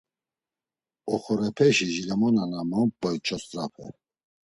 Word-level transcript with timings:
Oxorepeşi 1.13 1.87
jilemona 1.93 2.43
na 2.51 2.61
nomp̌oy 2.69 3.17
çost̆rape… 3.25 3.87